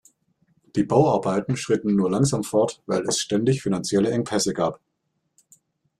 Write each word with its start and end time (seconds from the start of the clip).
Die 0.75 0.81
Bauarbeiten 0.83 1.55
schritten 1.55 1.95
nur 1.95 2.09
langsam 2.09 2.43
fort, 2.43 2.81
weil 2.87 3.03
es 3.07 3.19
ständig 3.19 3.61
finanzielle 3.61 4.09
Engpässe 4.09 4.51
gab. 4.51 4.79